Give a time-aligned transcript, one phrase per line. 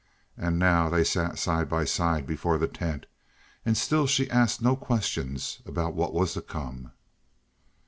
[0.35, 3.05] And now they sat side by side before the tent
[3.63, 6.91] and still she asked no questions about what was to come.